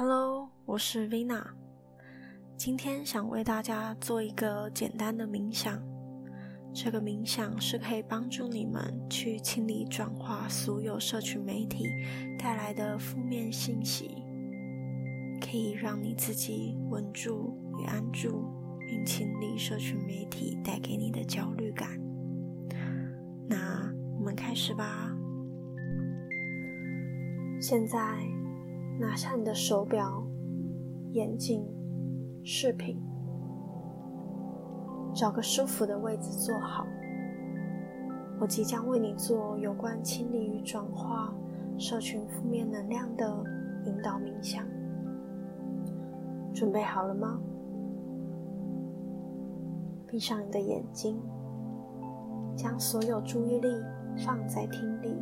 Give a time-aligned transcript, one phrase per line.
[0.00, 1.44] Hello，我是 Vina，
[2.56, 5.82] 今天想为大家做一个简单的冥想。
[6.72, 8.80] 这个冥想是可以帮助你们
[9.10, 11.88] 去清理、转化所有社群媒体
[12.38, 14.22] 带来的负面信息，
[15.40, 18.44] 可以让你自己稳住与安住，
[18.88, 21.98] 并清理社群媒体带给你的焦虑感。
[23.48, 25.12] 那我们开始吧。
[27.60, 27.98] 现在。
[29.00, 30.26] 拿下你的手表、
[31.12, 31.64] 眼镜、
[32.42, 33.00] 饰品，
[35.14, 36.84] 找个舒服的位置坐好。
[38.40, 41.32] 我即将为你做有关清理与转化
[41.76, 43.24] 社群负面能量的
[43.84, 44.64] 引导冥想。
[46.52, 47.40] 准备好了吗？
[50.08, 51.22] 闭上你的眼睛，
[52.56, 53.68] 将所有注意力
[54.26, 55.16] 放在听力。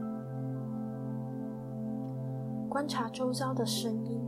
[2.76, 4.20] 观察周遭的声音，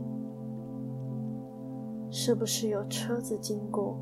[2.09, 3.95] 是不是有车子经过？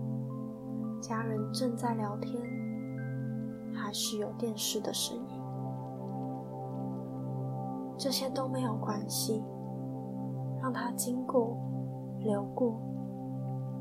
[1.01, 2.41] 家人正在聊天，
[3.73, 5.41] 还是有电视的声音？
[7.97, 9.43] 这些都没有关系，
[10.61, 11.57] 让它经过、
[12.19, 12.79] 流过，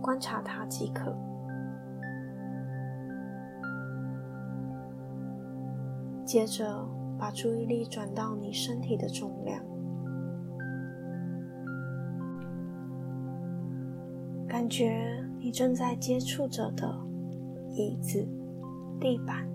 [0.03, 1.17] 观察它即可。
[6.25, 6.85] 接着，
[7.17, 9.63] 把注意力转到你身体的重量。
[14.67, 16.93] 感觉你正在接触着的
[17.71, 18.27] 椅子、
[19.01, 19.49] 地板、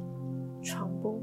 [0.64, 1.22] 床铺，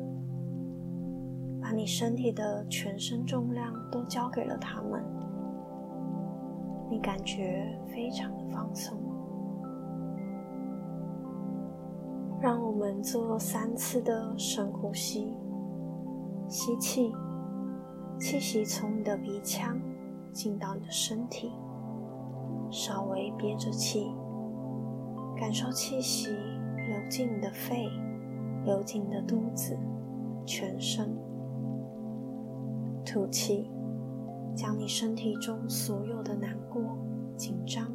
[1.59, 5.03] 把你身体的全身重量都交给了他们。
[6.91, 8.95] 你感觉非常的放松。
[12.43, 15.33] 让我们做三次的深呼吸：
[16.47, 17.11] 吸气，
[18.21, 19.81] 气息从你的鼻腔
[20.31, 21.53] 进到你的身体。
[22.71, 24.13] 稍微憋着气，
[25.37, 26.29] 感受气息
[26.89, 27.89] 流进你的肺，
[28.65, 29.79] 流进你的肚子、
[30.45, 31.17] 全身。
[33.05, 33.71] 吐气，
[34.55, 36.83] 将你身体中所有的难过、
[37.37, 37.91] 紧张、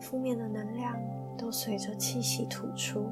[0.00, 0.96] 负面的能量
[1.36, 3.04] 都随着气息吐出。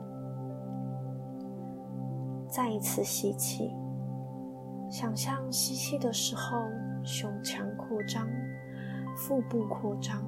[2.48, 3.72] 再一次吸气，
[4.88, 6.62] 想象吸气的时候，
[7.02, 8.28] 胸腔扩张，
[9.16, 10.22] 腹部扩张。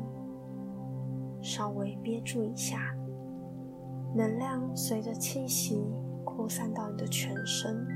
[1.41, 2.95] 稍微憋住一下，
[4.15, 5.83] 能量随着气息
[6.25, 7.87] 扩散到你的全身。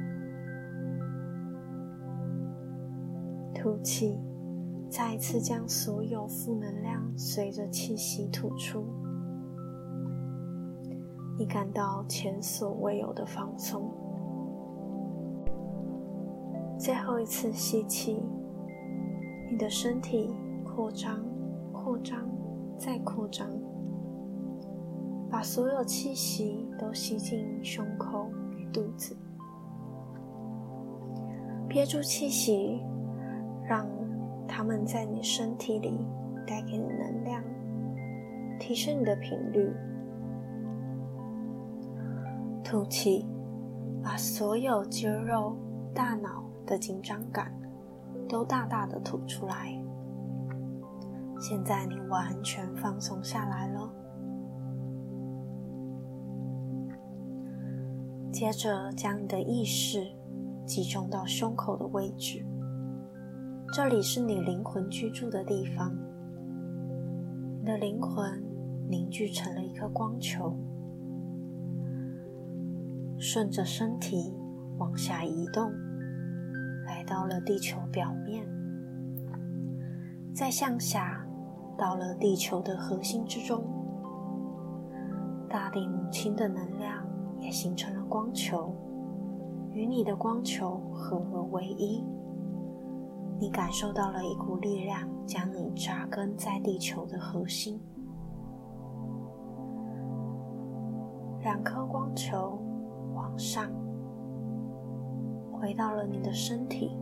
[3.55, 4.19] 吐气，
[4.91, 8.85] 再一次将所有负能量随着气息吐出。
[11.39, 13.91] 你感到前所未有的放松。
[16.79, 18.21] 最后一次吸气，
[19.51, 21.25] 你的身体扩张，
[21.73, 22.29] 扩张。
[22.85, 23.49] 再扩张，
[25.31, 29.17] 把所有气息都吸进胸口与肚子，
[31.69, 32.83] 憋住气息，
[33.65, 33.87] 让
[34.49, 36.05] 它们在你身体里
[36.45, 37.41] 带给你能量，
[38.59, 39.73] 提升你的频率。
[42.65, 43.25] 吐气，
[44.03, 45.57] 把所有肌肉、
[45.95, 47.55] 大脑的紧张感
[48.29, 49.82] 都大大的吐出来。
[51.43, 53.93] 现在你完全放松下来了。
[58.31, 60.07] 接着，将你的意识
[60.65, 62.47] 集中到胸口的位置，
[63.75, 65.93] 这里是你灵魂居住的地方。
[67.59, 68.41] 你的灵魂
[68.89, 70.57] 凝聚成了一颗光球，
[73.19, 74.33] 顺着身体
[74.79, 75.73] 往下移动，
[76.87, 78.47] 来到了地球表面，
[80.33, 81.22] 再向下。
[81.77, 83.63] 到了地球的核心之中，
[85.49, 87.05] 大地母亲的能量
[87.41, 88.73] 也形成了光球，
[89.73, 92.05] 与你的光球合而为一。
[93.39, 97.81] 你感受到了一股力量，将你扎根在地球的核心。
[101.41, 102.57] 两颗光球
[103.15, 103.69] 往上，
[105.51, 106.97] 回到了你的身体，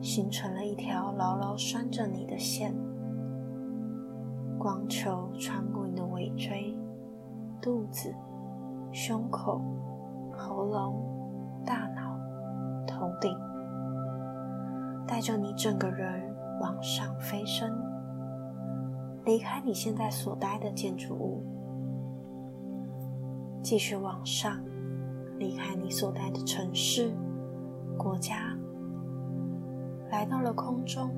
[0.00, 2.74] 形成了一条牢牢拴着你的线。
[4.58, 6.76] 光球穿过你的尾椎、
[7.60, 8.12] 肚子、
[8.90, 9.60] 胸口、
[10.32, 12.18] 喉咙、大脑、
[12.86, 13.36] 头顶，
[15.06, 17.70] 带着你整个人往上飞升，
[19.24, 21.42] 离开你现在所待的建筑物，
[23.62, 24.58] 继续往上，
[25.38, 27.12] 离开你所待的城市、
[27.98, 28.56] 国家，
[30.10, 31.10] 来到了空中，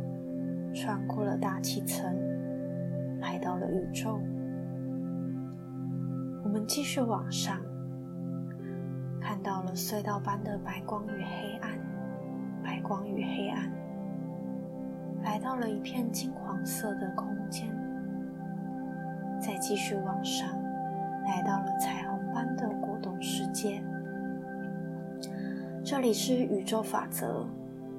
[0.75, 2.28] 穿过了大气层。
[3.20, 4.20] 来到了宇宙。
[6.44, 7.61] 我们继续往上，
[9.20, 11.79] 看到了隧道般的白光与黑暗，
[12.62, 13.70] 白光与黑暗，
[15.23, 17.69] 来到了一片金黄色的空间。
[19.41, 20.49] 再继续往上，
[21.26, 23.82] 来到了彩虹般的果冻世界。
[25.85, 27.47] 这里是宇宙法则，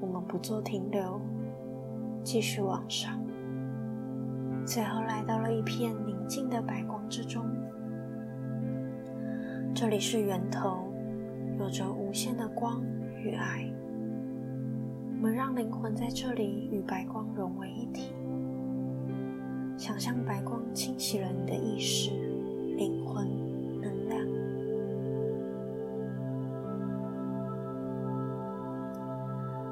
[0.01, 1.21] 我们不做停留，
[2.23, 3.19] 继续往上，
[4.69, 7.43] 最后来到了一片宁静的白光之中。
[9.73, 10.93] 这里是源头，
[11.57, 12.79] 有着无限的光
[13.17, 13.67] 与爱。
[15.15, 18.13] 我们让灵魂在这里与白光融为一体。
[19.75, 22.11] 想象白光清洗了你的意识、
[22.77, 23.27] 灵魂、
[23.81, 24.23] 能量。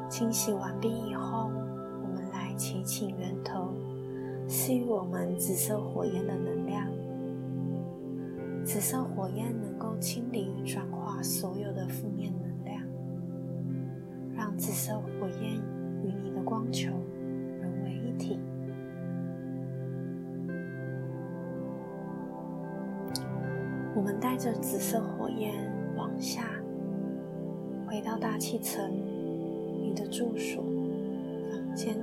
[0.10, 1.52] 清洗完毕以后，
[2.02, 3.76] 我们来祈请源头
[4.48, 6.88] 赐予我们紫色火焰的能量。
[8.64, 12.84] 紫色火焰能够清理转化所有的负面能量，
[14.36, 15.56] 让紫色火焰
[16.04, 16.92] 与你的光球
[17.62, 18.40] 融为一体。
[23.96, 25.54] 我们带着紫色火焰
[25.96, 26.44] 往下，
[27.88, 28.92] 回到大气层，
[29.82, 30.62] 你的住所
[31.50, 31.96] 房间。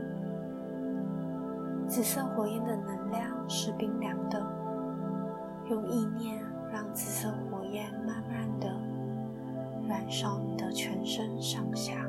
[1.94, 4.44] 紫色火焰的能量是冰凉的，
[5.70, 6.43] 用意念
[6.73, 8.69] 让紫色火焰慢慢的
[9.87, 12.05] 燃烧你的全身上下，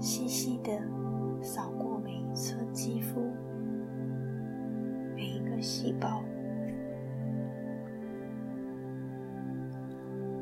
[0.00, 0.72] 细细的
[1.40, 3.20] 扫过每一寸肌肤，
[5.14, 6.20] 每一个细胞。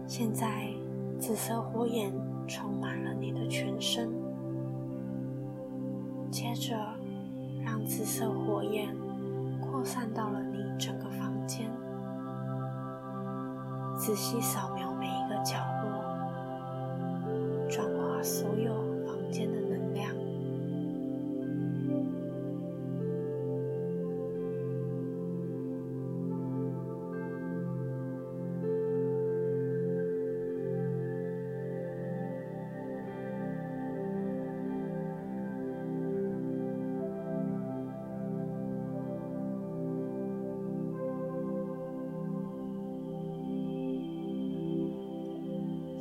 [0.06, 0.73] 现在，
[1.19, 2.11] 紫色火焰
[2.47, 4.24] 充满了你的全身。
[6.35, 6.77] 接着，
[7.65, 8.89] 让紫色火焰
[9.61, 11.71] 扩散到了你整个房间，
[13.97, 16.03] 仔细扫描每一个角落，
[17.71, 18.74] 转化所有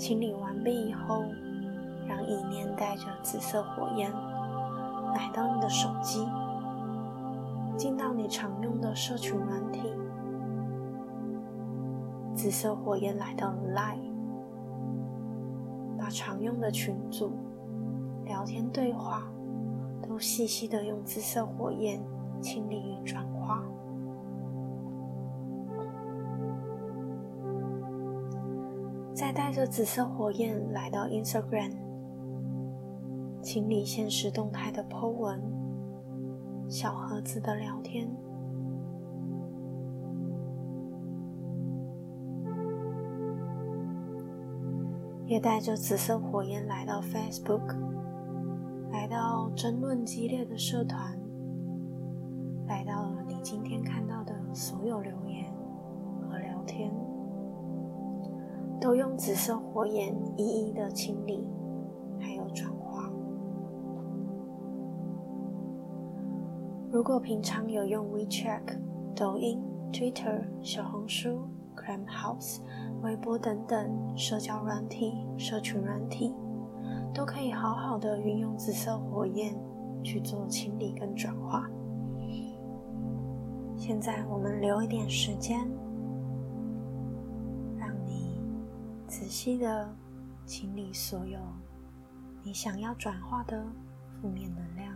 [0.04, 1.24] 清理完毕以后，
[2.06, 4.12] 让意念带着紫色火焰
[5.16, 6.28] 来到你的手机，
[7.78, 9.94] 进到你常用的社群软体。
[12.36, 14.12] 紫色火焰来到了 Line，
[15.98, 17.32] 把常用的群组、
[18.26, 19.24] 聊天对话
[20.06, 22.04] 都细细的用紫色火焰
[22.42, 23.64] 清理与转化。
[29.24, 31.72] 再带着紫色火焰来到 Instagram，
[33.42, 35.42] 清理现实动态的 po 文、
[36.68, 38.06] 小盒子的聊天，
[45.26, 47.78] 也带着紫色火焰来到 Facebook，
[48.92, 51.18] 来到争论激烈的社团，
[52.68, 55.50] 来到了你今天看到的所有留言
[56.30, 56.92] 和聊天。
[58.84, 61.48] 都用紫色火焰一一的清理，
[62.20, 63.10] 还有转化。
[66.92, 68.78] 如果平常有用 WeChat、
[69.16, 69.64] 抖音、
[69.94, 71.48] Twitter、小红书、
[71.78, 72.60] Clubhouse、
[73.02, 76.36] 微博等等社交软体、社群软体，
[77.14, 79.56] 都可以好好的运用紫色火焰
[80.04, 81.70] 去做清理跟转化。
[83.78, 85.66] 现在我们留一点时间。
[89.14, 89.96] 仔细的
[90.44, 91.40] 清理所有
[92.42, 93.64] 你想要转化的
[94.20, 94.92] 负面能量。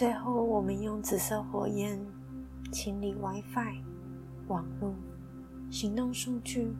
[0.00, 2.00] 最后，我们用紫色火焰
[2.72, 3.82] 清理 WiFi、
[4.48, 4.94] 网络、
[5.70, 6.74] 行动数据。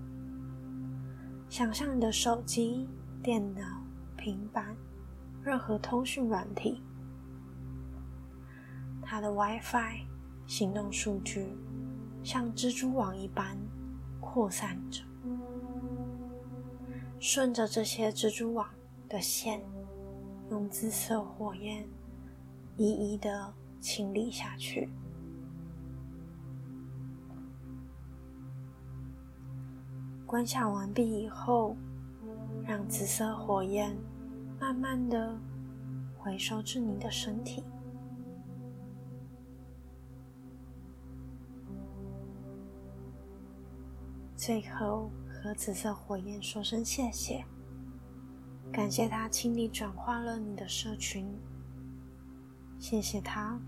[1.51, 2.89] 想象你的手机、
[3.23, 3.61] 电脑、
[4.17, 4.75] 平板
[5.43, 6.83] 任何通讯软体。
[9.03, 10.07] 它的 WiFi
[10.47, 11.55] 行动数据
[12.25, 13.55] 像蜘蛛网一般
[14.19, 15.03] 扩散着，
[17.19, 18.67] 顺着这些蜘蛛网
[19.11, 19.61] 的线，
[20.51, 21.87] 用紫色火焰
[22.77, 24.89] 一一的清理下去。
[30.27, 31.77] 观想完毕以后，
[32.65, 33.97] 让紫色火焰
[34.61, 35.37] 慢慢的
[36.17, 37.65] 回收至你的身体。
[44.37, 47.45] 最后，和紫色火焰说声谢谢，
[48.73, 51.27] 感谢它清理转化了你的社群。
[52.81, 53.61] 谢谢他，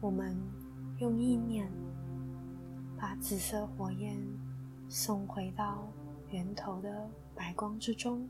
[0.00, 0.34] 我们
[1.00, 1.70] 用意念
[2.98, 4.18] 把紫色火焰。
[4.88, 5.86] 送回到
[6.30, 8.28] 源头的白光之中，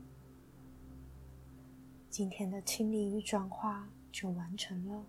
[2.07, 5.03] 今天的清理与转化就完成了。